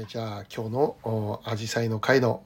[0.00, 2.42] えー、じゃあ今日のアジサイの会の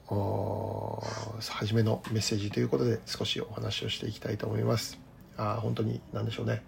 [1.49, 4.99] 初めのメッセージということで少しお話をしていきたいと思います。
[5.37, 6.63] あ本当に何でしょうね。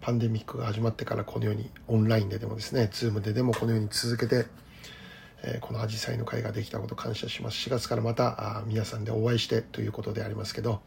[0.00, 4.46] パンデミックが始まってからこのようにオンラインででもですね Zoom ででもこのように続けて、
[5.44, 7.68] えー、このアジサイの会ができたこと感謝します。
[7.68, 10.80] 4月からまたあ皆さんでお会いしてということでありますけど、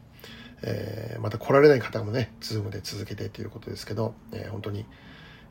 [0.62, 4.84] えー、また来られない方もね Zoom で続けてということですけど、えー、本当に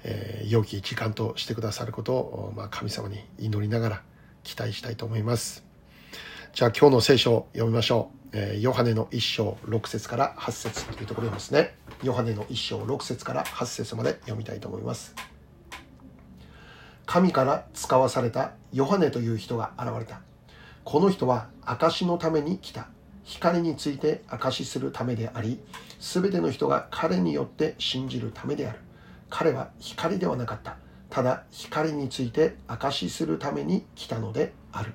[0.04, 4.02] えー、良き時間としてくださることを、まあ、神様に祈りながら
[4.44, 5.66] 期待したいと思います。
[6.54, 8.20] じゃあ今日の聖書を読みましょう。
[8.32, 11.76] えー、ヨハネの一章6節から8節というところですね。
[12.04, 15.16] ヨハネの一章6節から8節まで読みたいと思います。
[17.06, 20.22] 神から使わされたヨハネという人が現れた。
[20.84, 22.88] この人は証のために来た。
[23.24, 25.60] 光について証しするためであり、
[26.00, 28.80] すべての人が彼によって信じるためである。
[29.30, 30.78] 彼は光ではなかった。
[31.10, 34.94] ただ光について証しするために来たのである。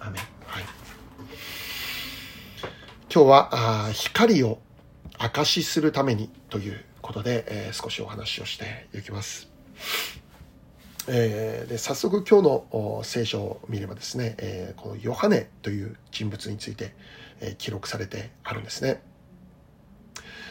[0.00, 0.64] アメン、はい、
[3.12, 3.50] 今日は
[3.86, 4.58] あ光を
[5.18, 9.50] 証しするためにということで、えー、少しお話をしていきます、
[11.06, 16.94] えー、で早速今日の聖書を見ればですね、えー、このヨハネという人物について、
[17.42, 19.02] え記録されてあるんですね。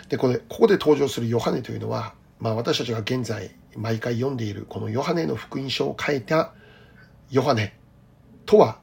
[0.09, 6.53] でこれここで登場するヨハネというのはまあ、私たちが現在毎回読んでいるこのヨハネの福音書を書いた
[7.29, 7.77] ヨハネ
[8.45, 8.79] とは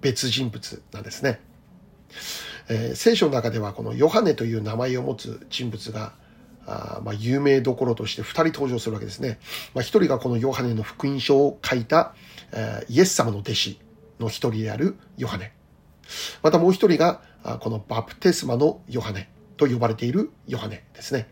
[0.00, 1.40] 別人物なんですね。
[2.68, 6.12] えー、聖書の中ではこのヨハネという名前を持つ人物が
[6.66, 9.38] あまあ有名どころとして2人登場するわけですね。
[9.74, 12.14] まあ、1人がこのヨハネの福音書を書いた、
[12.52, 13.80] えー、イエス様の弟子
[14.18, 15.52] の1人であるヨハネ。
[16.42, 17.22] またもう1人が
[17.60, 21.28] このバプテスマのヨハネと呼ばれているヨハネですね。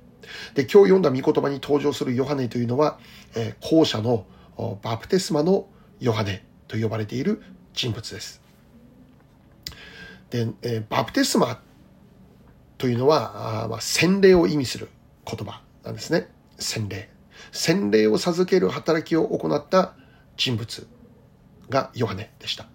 [0.54, 2.98] で、今日読んだ御言葉に登場するヨハネというのは、
[3.34, 4.26] えー、後者の
[4.82, 5.68] バプテスマの
[6.00, 8.42] ヨハネと呼ばれている人物です。
[10.30, 11.60] で、えー、バプテスマ
[12.76, 14.88] というのは、あまあ、洗礼を意味する
[15.24, 16.28] 言葉なんですね。
[16.58, 17.10] 洗礼。
[17.52, 19.94] 洗礼を授ける働きを行った
[20.36, 20.86] 人物
[21.68, 22.66] がヨハネでした。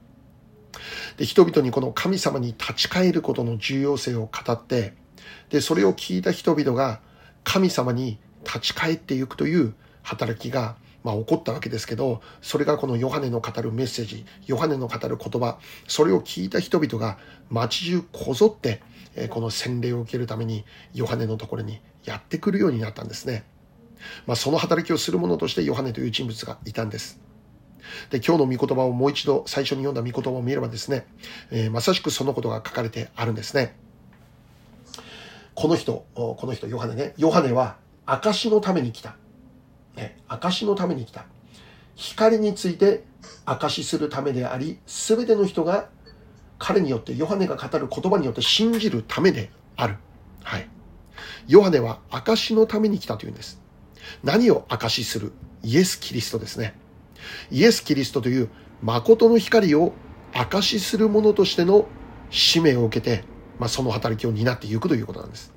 [1.17, 4.93] で、人々にこの神様に立ち返ることの重要性を語って、
[5.49, 7.01] で、それを聞いた人々が、
[7.43, 17.17] 神様に立ち返っていくという働きが、まあ、起こったわけですけど、それがこのヨハネの語るメッセージ、ヨハネの語る言葉、それを聞いた人々が
[17.49, 18.81] 街中こぞって、
[19.29, 23.43] この洗礼を受けるためにヨハネのところにやってくるようになったんですね。
[24.25, 27.19] まあ、その働きをする者としてヨハネという人物がいたんです。
[28.09, 31.05] で、今日の御言葉をもう一度最初に読んだ御言葉を見ればですね、
[31.51, 33.75] えー、まさしくそのことが書かれてあるんですね。
[35.55, 37.13] この人、この人、ヨハネね。
[37.17, 39.15] ヨハネは、証のために来た。
[39.95, 41.25] ね、証のために来た。
[41.95, 43.03] 光について
[43.45, 45.89] 証しするためであり、すべての人が
[46.57, 49.97] 彼によって、ヨハネが語る言葉によって信じるためである。
[50.43, 50.67] はい。
[51.47, 53.61] ヨハネは証のために来たというんです。
[54.23, 55.33] 何を証しする？
[55.61, 56.73] イエス・キリストですね。
[57.51, 58.49] イエス・キリストという
[58.81, 59.93] 誠の光を
[60.33, 61.87] 証しする者としての
[62.31, 63.23] 使命を受けて、
[63.59, 65.53] まあ、その働きを担っていくということなんです。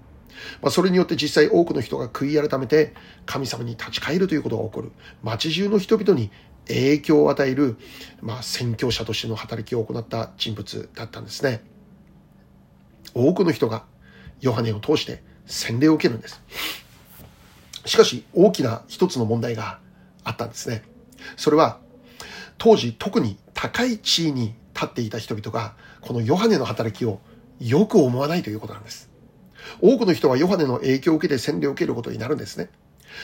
[0.62, 4.92] まあ、それによって実際多くの人が悔い改めて神様に立ち返るということが起こる。
[5.22, 6.30] 街中の人々に
[6.68, 7.76] 影響を与える、
[8.20, 11.62] まあ、宣教者としての働きを行った人物だったんですね。
[13.14, 13.84] 多くの人が
[14.40, 16.42] ヨハネを通して洗礼を受けるんです。
[17.84, 19.78] しかし大きな一つの問題が
[20.24, 20.82] あったんですね。
[21.36, 21.78] それは
[22.58, 27.20] 当時特に高い地位に立っていた人々がこのヨハネの働きを
[27.60, 29.10] よく思わないということなんです。
[29.80, 32.70] 多くの人はヨハネの影響を受けて洗礼を受けることになるんですね。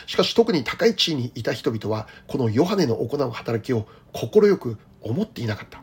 [0.07, 5.83] しかし特に高い地位にいた人々は、このヨハネの行う働きを快く思っていなかった。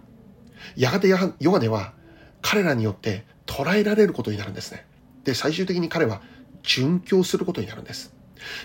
[0.76, 1.94] やがてヨハネは
[2.42, 4.86] 彼らによって捉えられることになるんですね。
[5.24, 6.22] で、最終的に彼は
[6.64, 8.14] 殉教することになるんです。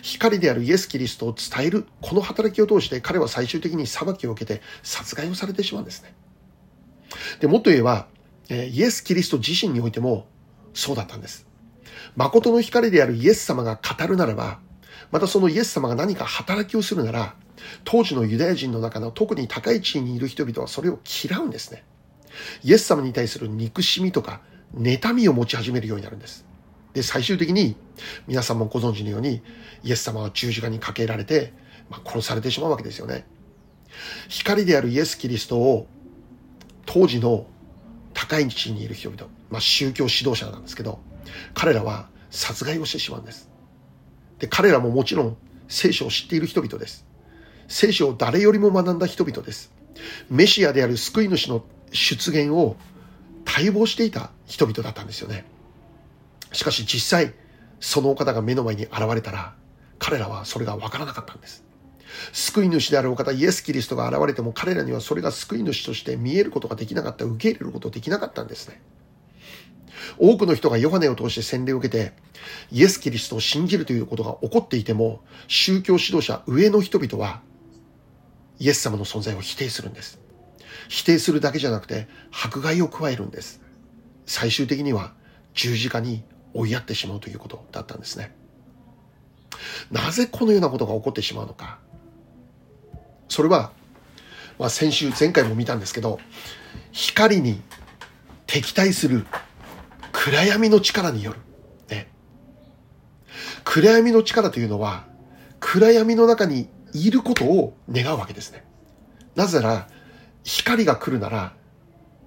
[0.03, 6.15] 光であるイエス・キリストを伝える、この働きを通して彼は最終的に裁きを受けて殺害をされてしまうんですね。
[7.41, 8.09] で、もっと言えば、
[8.55, 10.27] イエス・キリスト自身においても
[10.73, 11.47] そうだったんです。
[12.17, 14.61] 誠の光であるイエス様が語るならば、
[15.11, 17.35] またそのイエス様が何か働きをするなら、
[17.85, 21.85] 当時のユダヤ人の中の特に高い地位にいる人々はそれを嫌うんですね。
[22.63, 24.41] イエス様に対する憎しみとか、
[24.75, 26.45] 妬みを持ち始めるようになるんです。
[26.93, 27.77] で、最終的に、
[28.27, 29.43] 皆さんもご存知のように、
[29.83, 31.53] イエス様は十字架にかけられて、
[31.91, 33.27] まあ、殺されてしまうわけですよね。
[34.29, 35.87] 光であるイエス・キリストを、
[36.87, 37.47] 当時の
[38.15, 41.01] 高い地位にいる人々、まあ、宗教指導者なんですけど、
[41.53, 43.51] 彼らは殺害をしてしまうんです。
[44.39, 45.37] で、彼らももちろん
[45.69, 47.05] 聖書を知っている人々です。
[47.69, 49.73] 聖書を誰よりも学んだ人々です。
[50.31, 52.77] メシアである救い主の出現を
[53.45, 55.45] 待望していた人々だったんですよね。
[56.53, 57.35] しかし実際、
[57.81, 59.55] そのお方が目の前に現れたら、
[59.99, 61.65] 彼らはそれがわからなかったんです。
[62.33, 68.83] 救い主であるお方、イエス・キリストが現れても彼らにはそれが救い主として見えることができなかった、受け入れることできなかったんですね。
[70.19, 72.13] 多くの人がヨハネを通して洗礼を受けて、
[72.71, 77.41] イエス・キリストを信じるということが起こっていても、宗教指導者、上の人々は、
[78.59, 80.21] イエス様の存在を否定するんです。
[80.89, 83.61] 否定するだけじゃなくて、迫害を加えるんです。
[84.27, 85.15] 最終的には
[85.55, 88.35] 十字架に追いやってしまうということだったんですね。
[89.91, 91.79] なぜこのようなことが起こってしまうのか。
[93.35, 93.73] それは、
[94.61, 96.21] まあ、先週、前回も見たんですけど、
[96.93, 97.61] 光に
[98.47, 99.27] 敵対する
[100.13, 101.39] 暗闇の力による。
[101.91, 102.09] ね。
[103.65, 105.07] 暗闇の力というのは、
[105.59, 108.65] 暗闇の中にいることを願うわけですね。
[109.35, 109.89] なぜなら、
[110.45, 111.55] 光が来るなら、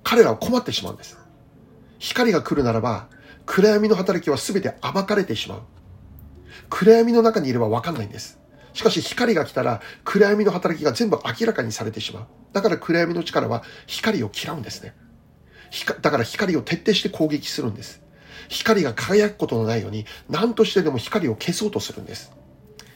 [0.04, 1.18] 彼らは困ってしまうんです。
[2.00, 3.08] 光が来るならば、
[3.46, 5.62] 暗闇の働きは全て暴かれてしまう。
[6.70, 8.42] 暗闇の中にいればわかんないんです。
[8.78, 12.28] しかし光が来たら暗闇の働きが全部明らかにされてしまう。
[12.54, 14.94] だから暗闇の力は光を嫌うんですね。
[16.04, 18.04] だから光を徹底して攻撃するんです。
[18.50, 22.32] 光が輝くことのないように何としてでも光を消そうとするんです。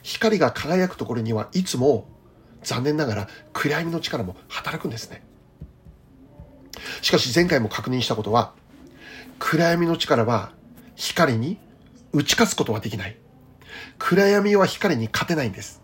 [0.04, 2.06] 光が輝くところにはいつも
[2.62, 5.24] 残念ながら暗闇の力も働くんですね。
[7.00, 8.52] しかし前回も確認したことは
[9.40, 10.52] 暗闇の力は
[10.94, 11.58] 光に
[12.12, 13.16] 打ち勝つことはできない。
[13.98, 15.82] 暗闇は光に勝てないんです。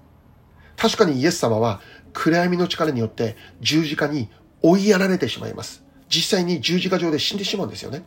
[0.77, 1.81] 確かにイエス様は
[2.13, 4.29] 暗闇の力によって十字架に
[4.63, 5.85] 追いやられてしまいます。
[6.09, 8.05] 実際に十字架上で死んでしまうんですよね。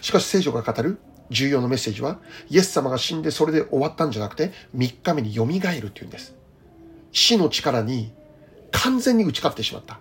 [0.00, 0.98] しかし聖書が語る
[1.30, 2.18] 重要なメッセージは、
[2.48, 6.34] イエス様が死んでそれで終わったんじゃなくて、3日目に蘇るっていうんです。
[7.12, 8.12] 死の力に
[8.70, 9.98] 完全に打ち勝ってしまった。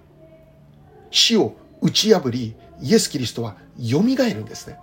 [1.11, 4.79] 死を打ち破り、イエス・キリストは蘇るんですね。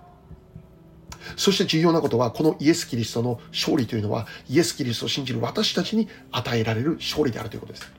[1.35, 7.91] そして重要なことは、このイエス・キリストの勝利というのは、イエス・キリストを信じる私たちに与えられる勝利であるということです。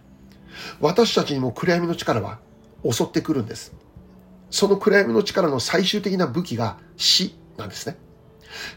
[0.81, 2.39] 私たちにも暗闇の力は
[2.91, 3.73] 襲ってくるんです。
[4.51, 7.97] その暗闇の力の最終的な武器が死なんですね。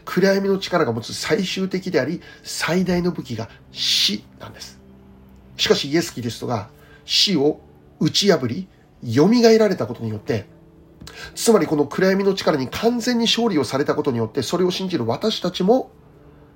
[0.04, 4.78] 暗闇の力が持つ最終的であり、最大の武器が死なんです。
[5.56, 6.68] しかしイエス・キリストが
[7.04, 7.60] 死を
[7.98, 8.68] 打ち破り、
[9.04, 9.28] 蘇
[9.58, 10.46] られたことによって、
[11.34, 15.90] つまりこの暗闇の力に完全に勝利をされたことによって、それを信じる私たちも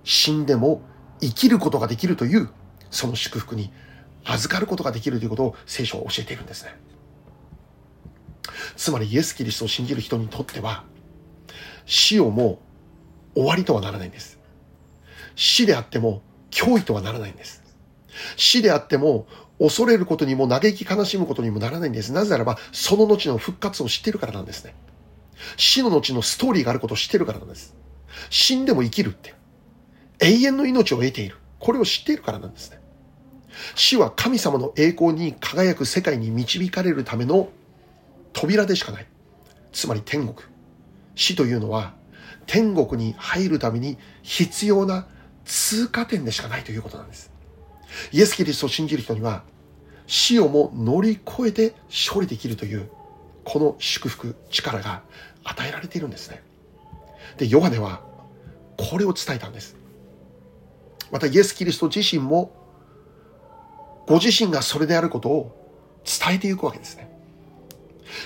[0.05, 0.82] 死んでも
[1.20, 2.50] 生きることができるという、
[2.90, 3.72] その祝福に
[4.25, 6.75] 預かることができるということを聖書は教えているんですね。
[8.76, 10.84] つまりイエス・キリストを信じる人にとっては、
[11.87, 12.60] 死をも
[13.34, 14.38] う終わりとはならないんです。
[15.37, 17.62] 死であっても脅威とはならないんです。
[18.37, 19.26] 死であっても
[19.59, 22.12] 恐れることにも嘆き悲しむことにもならないんです。
[22.12, 24.75] なぜならば、その後の復活を知っているからなんですね。
[25.56, 27.75] 死の後のストーリーがあることを知っているからなんです。
[28.31, 29.35] 死んでも生きるって。
[30.21, 31.37] 永遠の命を得ている。
[31.59, 32.81] これを知っているからなんですね。
[33.75, 37.49] 死は神様の栄光に輝く世界に導かれるための
[38.33, 39.06] 扉でしかない。
[39.73, 40.35] つまり天国。
[41.15, 41.95] 死というのは
[42.47, 45.06] 天国に入るために必要な
[45.45, 47.33] 通過点でしかないということなんです。
[48.12, 49.44] イエス・キリストを信じる人には
[50.06, 52.91] 死をも乗り越えて勝利できるという
[53.44, 55.03] この祝福、力が
[55.44, 56.43] 与えられているんですね。
[57.36, 58.03] で、ヨハネは
[58.77, 59.77] これを伝えたんです。
[61.10, 62.53] またイエス・キリスト自身も
[64.06, 67.10] ご自身がそれであることを伝えていくわけですね。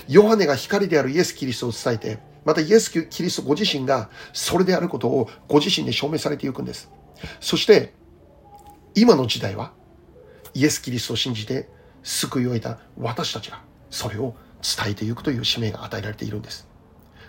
[0.09, 6.91] ヨハネが光であるイエス・キリストを伝えて、またイエス・キリストご自身がそれであることをご自身で証明されていくんです。
[7.41, 7.95] そして、
[9.01, 9.73] 今の時代は、
[10.55, 11.69] イエス・キリストを信じて
[12.03, 16.67] 救いを得た私たちがそれを伝えていくという使命が与えられているんです。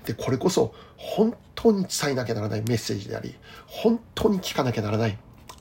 [0.05, 3.35] で、これこそ本当に伝えなきゃならないメッセージであり、
[3.67, 5.17] 本当に聞かなきゃならない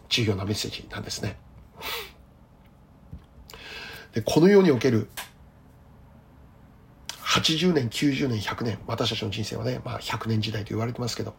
[0.08, 1.38] 重要なメッセージなんですね。
[4.14, 5.10] で、この世における
[7.18, 11.34] 80年、90年、100年、私たちの人生はね、まあ100年時代と言われてますけど、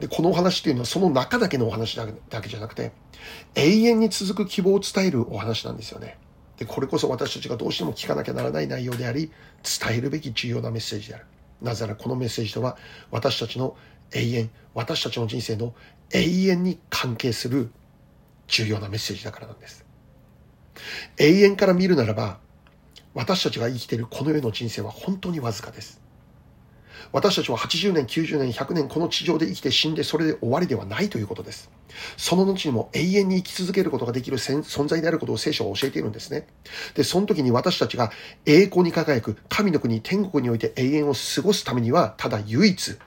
[0.00, 2.06] で、このお話っていうのはその中だけのお話だ
[2.40, 2.92] けじゃなくて、
[3.54, 6.18] 永遠に続く希望を伝えるお話なんですよね。
[6.56, 9.30] で、これこそ私たちがどうしても聞かなきゃならない内容であり、
[9.62, 11.26] 伝えるべき重要なメッセージである。
[11.60, 12.78] なぜならこのメッセージとは、
[13.10, 13.76] 私たちの
[14.12, 15.74] 永遠、私たちの人生の
[16.12, 17.70] 永遠に関係する
[18.48, 19.84] 重要なメッセージだからなんです。
[21.18, 22.38] 永遠から見るならば、
[23.12, 26.00] 私たちが生きているこの世の人生は本当にわずかです。
[27.12, 31.70] 私たちは80年、90年、100年この地上で生きて死んでそれで終わりではないということです。
[32.16, 36.46] その後にも永遠に生き続けることができる存在であることを聖書は教えているんですね。
[36.94, 38.12] で、その時に私たちが
[38.46, 42.98] 栄光に輝く神の国、天国において永遠を過ごすためには、ただ唯一、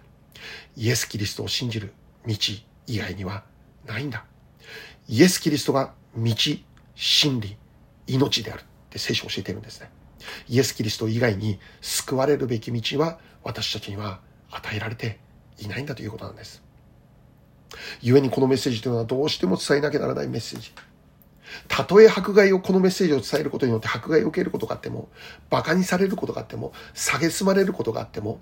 [0.75, 1.93] イエス・キリストを信じる
[2.27, 2.35] 道
[2.87, 3.43] 以外には
[3.85, 4.25] ないんだ。
[5.07, 6.33] イエス・キリストが道、
[6.95, 7.57] 真理、
[8.07, 9.89] 命であるって聖書を教えているんですね。
[10.47, 14.19] イエス・キリスト以外に救われるべき道は私たちには
[14.51, 15.19] 与えられて
[15.59, 16.63] いないんだということなんです。
[18.01, 20.73] 故にこのメッセージというのはどうしても伝えなきゃならないメッセージ。
[21.67, 25.09] たとえ迫害を、このメッセージを伝えることによって迫害を受けることがあっても、
[25.51, 28.39] 馬鹿にされることがあっても、蔑まれることがあっても、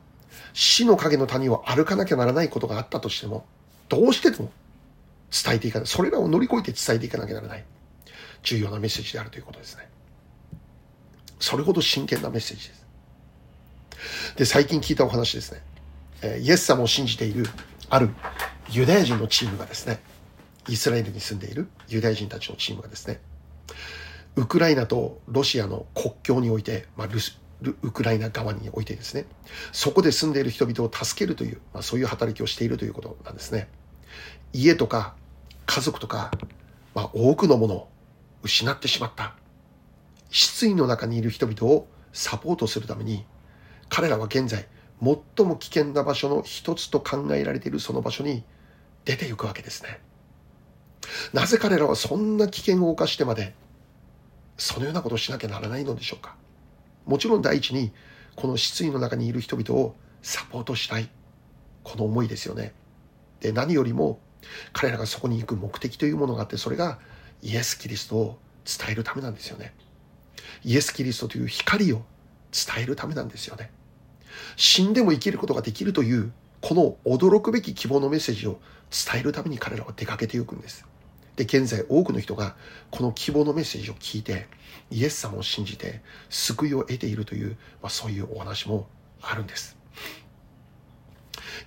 [0.53, 3.45] 死の影の谷を歩かなきゃならないことがあったとしても、
[3.89, 4.49] どうしても
[5.31, 5.87] 伝えていかない。
[5.87, 7.65] それらを乗り越えて伝えていかなきゃならない。
[8.43, 9.90] 重要なメッセージであるということですね。
[11.41, 12.85] それほど真剣なメッセージです。
[14.37, 15.61] で、最近聞いたお話ですね。
[16.21, 17.47] えイエス様を信じている
[17.89, 18.11] ある
[18.69, 19.99] ユダヤ人のチームがですね、
[20.69, 23.19] イスラエルに住んでいるユダヤ人たちのチームがですね、
[24.35, 27.07] ウクライナとロシアの国境において、まあ、
[27.81, 29.25] ウクライナ側においてですね、
[29.71, 33.67] そこで住んでいる人々を助けるという、まあ、そういう働きをしているということなんですね。
[34.53, 35.15] 家とか
[35.65, 36.31] 家族とか、
[36.93, 37.89] まあ、多くのものを
[38.43, 39.35] 失ってしまった。
[40.31, 43.25] 失意の中にいる人々をサポートするために、
[43.89, 44.67] 彼らは現在、
[45.01, 48.43] 最も危険な場所の一つと考えられているその場所に
[49.03, 49.99] 出て行くわけですね。
[51.33, 53.53] なぜ彼らはそんな危険を冒してまで、
[54.57, 56.35] そのようなことをしなきゃならないのでしょうか。
[57.05, 57.91] もちろん第一に、
[58.35, 61.09] この失意の中にいる人々をサポートしたい。
[61.83, 62.73] この思いですよね。
[63.41, 64.19] で、何よりも、
[64.71, 66.99] 彼らがそこに行く目的というものがあって、それが
[67.41, 69.73] イエス・キリストを伝えるためなんですよね。
[70.63, 72.03] イエス・キリストという光を
[72.51, 73.71] 伝えるためなんですよね。
[74.55, 76.31] 死んでも生きることができるという、
[76.61, 78.59] この驚くべき希望のメッセージを
[78.91, 80.85] 伝えるために彼らは出かけていくんです。
[81.35, 82.55] で、現在多くの人が
[82.91, 84.47] この希望のメッセージを聞いて、
[84.89, 88.87] イエス様を信じて救いを得ているという、まあ、そういうお話も
[89.21, 89.77] あるんです。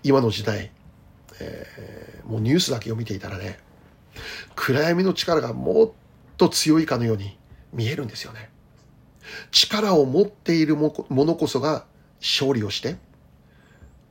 [0.02, 0.70] 今の時代、
[1.40, 3.58] えー、もうニュースだけを見ていたらね、
[4.54, 5.90] 暗闇の力がもっ
[6.36, 7.38] と強いかのように
[7.72, 8.50] 見えるんですよね。
[9.50, 11.84] 力を持っているものこそが
[12.20, 12.96] 勝利をして、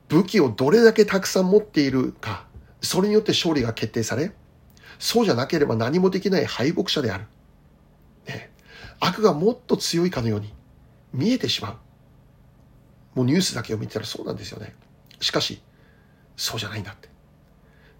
[0.08, 2.46] 武器をどれだけたくさん持っているか、
[2.80, 4.32] それによって勝利が決定され、
[4.98, 7.24] そうじゃなければ何もできない敗北者である。
[8.26, 8.50] ね、
[9.00, 10.52] 悪がもっと強いかのように
[11.12, 11.76] 見えてしまう。
[13.16, 14.74] もうニュースだけを見てたらそうなんですよね。
[15.20, 15.62] しかし、
[16.36, 17.08] そうじゃないんだって。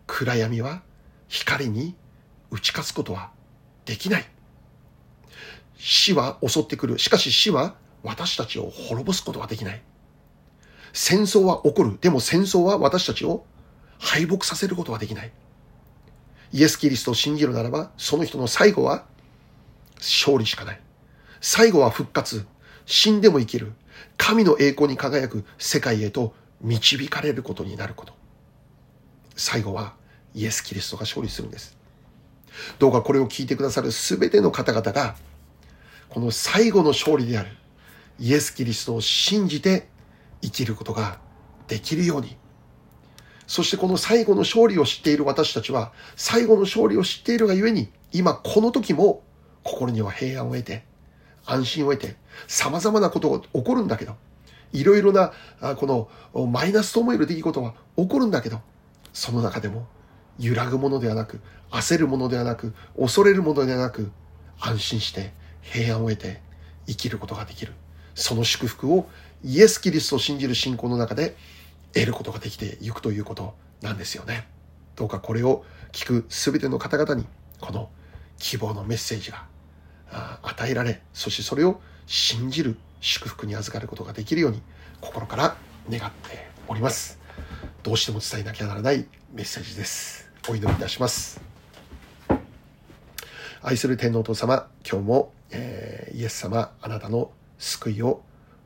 [0.06, 0.82] 暗闇は
[1.28, 1.96] 光に
[2.50, 3.30] 打ち勝つことは
[3.84, 4.26] できない。
[5.86, 6.98] 死は襲ってくる。
[6.98, 9.82] しかし死は私たちを滅ぼすことはできない。
[10.94, 11.98] 戦争は起こる。
[12.00, 13.44] でも戦争は私たちを
[13.98, 15.30] 敗北させることはできない。
[16.52, 19.04] イエス・キリストを信じるならば、その人の最後は
[19.96, 20.80] 勝利しかない。
[21.42, 22.46] 最後は復活。
[22.86, 23.74] 死んでも生きる。
[24.16, 28.14] 神の栄光に輝く世界へと導かれることになること。
[29.36, 29.92] 最後は
[30.32, 31.76] イエス・キリストが勝利するんです。
[32.78, 35.16] どうかこれを聞いてくださる全ての方々が
[36.14, 37.48] この最後の勝利である
[38.20, 39.88] イエス・キリストを信じて
[40.42, 41.18] 生きることが
[41.66, 42.36] できるように。
[43.48, 49.24] そしてこの最後の勝利を知っている私たちは、最後の勝利を知っているがゆえに、今この時も
[49.64, 50.84] 心には平安を得て、
[51.46, 52.14] 安心を得て、
[52.46, 54.14] 様々なことが起こるんだけど、
[54.72, 55.32] いろいろな、
[55.74, 58.60] このマイナスと思える出来事は起こるんだけど、
[59.12, 59.88] その中でも
[60.38, 61.40] 揺らぐものではなく、
[61.72, 64.12] 焦るものではなく、恐れるものではなく、
[64.60, 65.34] 安心して
[65.72, 66.40] 平安を得て
[66.86, 67.72] 生きることができる。
[68.14, 69.08] その祝福を
[69.42, 71.36] イエス・キリストを信じる信仰の中で
[71.92, 74.46] 得ることができていくということなんですよね。
[74.96, 77.26] どうかこれを聞く全ての方々に
[77.60, 77.90] この
[78.38, 79.46] 希望のメッセージが
[80.42, 84.62] 与えられ、そしてそれを信じる祝福に預かることができるように
[85.00, 85.56] 心から
[85.90, 87.18] 願っております。
[87.82, 90.30] どうしても伝えなきゃならないメッセージです。
[90.48, 91.40] お祈りいたします。
[93.62, 98.22] 愛する天皇お父様、今日もえー、イエス様あなたの救いを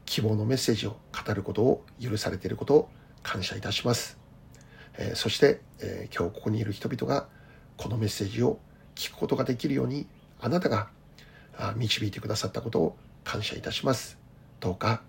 [0.06, 2.88] 希望のメッセージを語ることを許されていることを
[3.22, 4.18] 感謝いたします、
[4.96, 7.28] えー、そして、えー、今日ここにいる人々が
[7.76, 8.58] このメッセージを
[8.94, 10.06] 聞くことができるように
[10.40, 10.88] あなたが
[11.76, 14.16] 導いてくださったことを感謝いたします。
[14.60, 15.02] どうか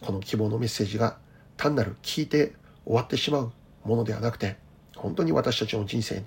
[0.00, 1.18] この希望のメッセージが
[1.56, 3.52] 単なる聞いて終わってしまう
[3.84, 4.56] ものではなくて
[4.96, 6.24] 本当に私たちの人生に、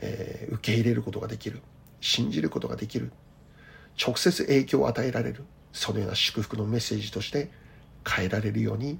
[0.00, 1.62] えー、受け入れることができる
[2.00, 3.12] 信じることができる
[3.98, 7.50] 直接影響を与えられるそのような祝福のメッセージとして
[8.08, 8.98] 変えられるように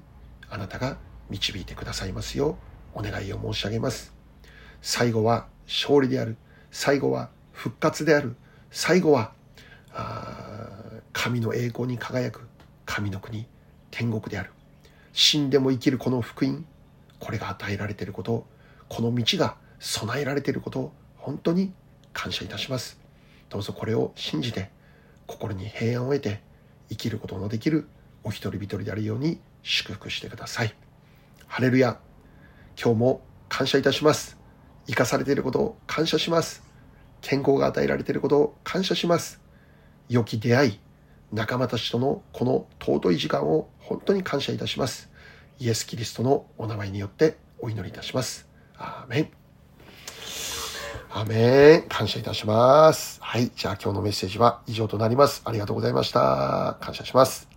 [0.49, 0.97] あなたが
[1.29, 4.13] 導いてくださいますようお願いを申し上げます。
[4.81, 6.37] 最後は勝利である。
[6.71, 8.35] 最後は復活である。
[8.69, 9.33] 最後は、
[11.13, 12.47] 神の栄光に輝く
[12.85, 13.45] 神の国、
[13.91, 14.51] 天国である。
[15.13, 16.65] 死んでも生きるこの福音、
[17.19, 18.45] これが与えられていること、
[18.89, 21.73] この道が備えられていることを本当に
[22.13, 22.99] 感謝いたします。
[23.49, 24.71] どうぞこれを信じて、
[25.27, 26.41] 心に平安を得て
[26.89, 27.87] 生きることのできる
[28.23, 30.75] お一人一人であるように祝福してください。
[31.47, 31.99] ハレルヤ。
[32.81, 34.37] 今日も感謝いたします。
[34.87, 36.63] 生かされていることを感謝します。
[37.21, 39.41] 健康が与えられていることを感謝します。
[40.09, 40.79] 良き出会い、
[41.31, 45.09] 仲間たちとのこの尊い時間を本当に感謝いたします。
[45.59, 48.47] イエス・キリストのお名前によってお祈りいたします。
[48.77, 49.40] アーメン。
[51.13, 51.83] アメン。
[51.89, 53.19] 感謝いたします。
[53.21, 53.51] はい。
[53.55, 55.41] じゃあ今日のメッセージは以上となります。
[55.45, 56.77] ありがとうございました。
[56.79, 57.50] 感謝します。